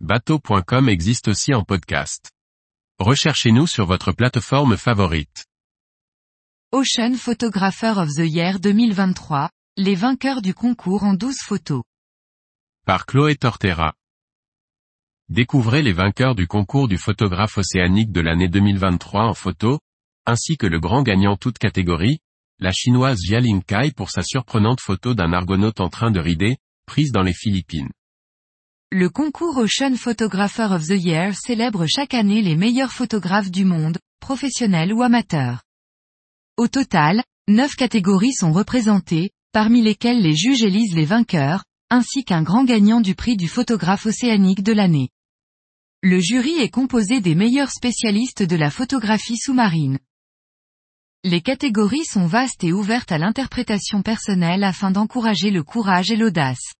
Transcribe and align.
bateau.com 0.00 0.90
existe 0.90 1.28
aussi 1.28 1.54
en 1.54 1.64
podcast. 1.64 2.30
Recherchez-nous 2.98 3.66
sur 3.66 3.86
votre 3.86 4.12
plateforme 4.12 4.76
favorite. 4.76 5.46
Ocean 6.70 7.14
Photographer 7.14 7.94
of 7.96 8.10
the 8.14 8.26
Year 8.26 8.60
2023, 8.60 9.48
les 9.78 9.94
vainqueurs 9.94 10.42
du 10.42 10.52
concours 10.52 11.02
en 11.04 11.14
12 11.14 11.36
photos. 11.38 11.82
Par 12.84 13.06
Chloé 13.06 13.36
Tortera. 13.36 13.94
Découvrez 15.30 15.82
les 15.82 15.94
vainqueurs 15.94 16.34
du 16.34 16.46
concours 16.46 16.88
du 16.88 16.98
photographe 16.98 17.56
océanique 17.56 18.12
de 18.12 18.20
l'année 18.20 18.48
2023 18.48 19.22
en 19.22 19.34
photo, 19.34 19.80
ainsi 20.26 20.58
que 20.58 20.66
le 20.66 20.78
grand 20.78 21.02
gagnant 21.02 21.36
toute 21.36 21.56
catégorie, 21.56 22.18
la 22.58 22.70
chinoise 22.70 23.20
Jialing 23.22 23.62
Kai 23.62 23.92
pour 23.96 24.10
sa 24.10 24.22
surprenante 24.22 24.82
photo 24.82 25.14
d'un 25.14 25.32
argonaute 25.32 25.80
en 25.80 25.88
train 25.88 26.10
de 26.10 26.20
rider, 26.20 26.58
prise 26.84 27.12
dans 27.12 27.22
les 27.22 27.34
Philippines. 27.34 27.90
Le 28.92 29.08
concours 29.10 29.56
Ocean 29.56 29.96
Photographer 29.96 30.68
of 30.70 30.86
the 30.86 30.94
Year 30.96 31.34
célèbre 31.34 31.86
chaque 31.88 32.14
année 32.14 32.40
les 32.40 32.54
meilleurs 32.54 32.92
photographes 32.92 33.50
du 33.50 33.64
monde, 33.64 33.98
professionnels 34.20 34.92
ou 34.92 35.02
amateurs. 35.02 35.64
Au 36.56 36.68
total, 36.68 37.24
neuf 37.48 37.74
catégories 37.74 38.32
sont 38.32 38.52
représentées, 38.52 39.30
parmi 39.50 39.82
lesquelles 39.82 40.22
les 40.22 40.36
juges 40.36 40.62
élisent 40.62 40.94
les 40.94 41.04
vainqueurs, 41.04 41.64
ainsi 41.90 42.22
qu'un 42.22 42.44
grand 42.44 42.62
gagnant 42.62 43.00
du 43.00 43.16
prix 43.16 43.36
du 43.36 43.48
photographe 43.48 44.06
océanique 44.06 44.62
de 44.62 44.72
l'année. 44.72 45.08
Le 46.04 46.20
jury 46.20 46.56
est 46.60 46.70
composé 46.70 47.20
des 47.20 47.34
meilleurs 47.34 47.72
spécialistes 47.72 48.44
de 48.44 48.54
la 48.54 48.70
photographie 48.70 49.36
sous-marine. 49.36 49.98
Les 51.24 51.40
catégories 51.40 52.04
sont 52.04 52.26
vastes 52.26 52.62
et 52.62 52.72
ouvertes 52.72 53.10
à 53.10 53.18
l'interprétation 53.18 54.02
personnelle 54.02 54.62
afin 54.62 54.92
d'encourager 54.92 55.50
le 55.50 55.64
courage 55.64 56.12
et 56.12 56.16
l'audace. 56.16 56.75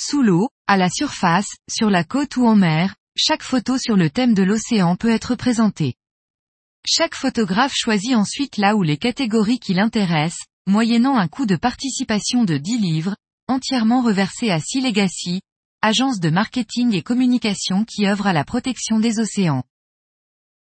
Sous 0.00 0.22
l'eau, 0.22 0.48
à 0.68 0.76
la 0.76 0.90
surface, 0.90 1.56
sur 1.68 1.90
la 1.90 2.04
côte 2.04 2.36
ou 2.36 2.46
en 2.46 2.54
mer, 2.54 2.94
chaque 3.16 3.42
photo 3.42 3.78
sur 3.78 3.96
le 3.96 4.10
thème 4.10 4.32
de 4.32 4.44
l'océan 4.44 4.94
peut 4.94 5.10
être 5.10 5.34
présentée. 5.34 5.94
Chaque 6.86 7.16
photographe 7.16 7.74
choisit 7.74 8.14
ensuite 8.14 8.58
là 8.58 8.76
où 8.76 8.84
les 8.84 8.96
catégories 8.96 9.58
qui 9.58 9.74
l'intéressent, 9.74 10.46
moyennant 10.68 11.16
un 11.16 11.26
coût 11.26 11.46
de 11.46 11.56
participation 11.56 12.44
de 12.44 12.58
10 12.58 12.78
livres, 12.78 13.16
entièrement 13.48 14.00
reversé 14.00 14.52
à 14.52 14.60
Sea 14.60 14.82
Legacy, 14.82 15.40
agence 15.82 16.20
de 16.20 16.30
marketing 16.30 16.94
et 16.94 17.02
communication 17.02 17.84
qui 17.84 18.06
œuvre 18.06 18.28
à 18.28 18.32
la 18.32 18.44
protection 18.44 19.00
des 19.00 19.18
océans. 19.18 19.64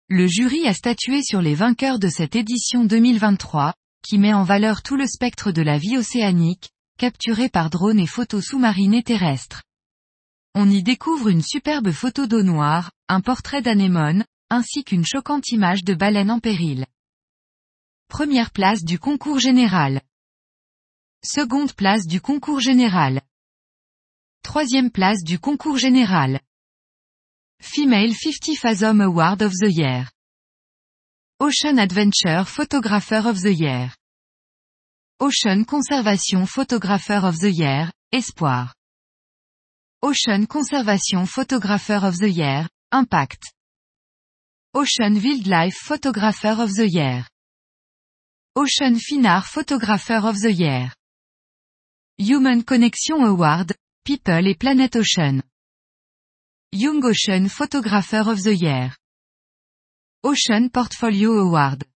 Le 0.09 0.25
jury 0.25 0.67
a 0.67 0.73
statué 0.73 1.21
sur 1.21 1.43
les 1.43 1.53
vainqueurs 1.53 1.99
de 1.99 2.09
cette 2.09 2.35
édition 2.35 2.85
2023, 2.85 3.75
qui 4.01 4.17
met 4.17 4.33
en 4.33 4.43
valeur 4.43 4.81
tout 4.81 4.95
le 4.95 5.05
spectre 5.05 5.51
de 5.51 5.61
la 5.61 5.77
vie 5.77 5.95
océanique, 5.95 6.71
capturé 7.01 7.49
par 7.49 7.71
drone 7.71 7.99
et 7.99 8.05
photos 8.05 8.45
sous-marines 8.45 8.93
et 8.93 9.01
terrestres. 9.01 9.63
On 10.53 10.69
y 10.69 10.83
découvre 10.83 11.29
une 11.29 11.41
superbe 11.41 11.91
photo 11.91 12.27
d'eau 12.27 12.43
noire, 12.43 12.91
un 13.07 13.21
portrait 13.21 13.63
d'anémone, 13.63 14.23
ainsi 14.51 14.83
qu'une 14.83 15.03
choquante 15.03 15.49
image 15.49 15.83
de 15.83 15.95
baleine 15.95 16.29
en 16.29 16.39
péril. 16.39 16.85
Première 18.07 18.51
place 18.51 18.83
du 18.83 18.99
concours 18.99 19.39
général. 19.39 20.01
Seconde 21.25 21.73
place 21.73 22.05
du 22.05 22.21
concours 22.21 22.59
général. 22.59 23.23
Troisième 24.43 24.91
place 24.91 25.23
du 25.23 25.39
concours 25.39 25.79
général. 25.79 26.39
Female 27.63 28.13
50 28.13 28.57
Fathom 28.59 29.01
Award 29.01 29.41
of 29.41 29.53
the 29.53 29.75
Year. 29.75 30.11
Ocean 31.39 31.79
Adventure 31.79 32.47
Photographer 32.47 33.25
of 33.25 33.41
the 33.41 33.59
Year. 33.59 33.95
Ocean 35.23 35.65
Conservation 35.65 36.47
Photographer 36.47 37.21
of 37.21 37.37
the 37.37 37.51
Year, 37.51 37.91
Espoir. 38.11 38.73
Ocean 40.01 40.47
Conservation 40.47 41.27
Photographer 41.27 41.99
of 42.01 42.17
the 42.17 42.31
Year, 42.31 42.67
Impact. 42.91 43.53
Ocean 44.73 45.21
Wildlife 45.21 45.75
Photographer 45.75 46.55
of 46.57 46.73
the 46.73 46.89
Year. 46.89 47.27
Ocean 48.55 48.95
Finar 48.95 49.43
Photographer 49.43 50.21
of 50.27 50.39
the 50.41 50.53
Year. 50.53 50.91
Human 52.17 52.63
Connection 52.63 53.21
Award, 53.21 53.75
People 54.03 54.47
et 54.47 54.57
Planet 54.57 54.95
Ocean. 54.95 55.43
Young 56.71 57.05
Ocean 57.05 57.47
Photographer 57.47 58.23
of 58.25 58.41
the 58.41 58.55
Year. 58.55 58.95
Ocean 60.23 60.71
Portfolio 60.71 61.33
Award. 61.45 61.90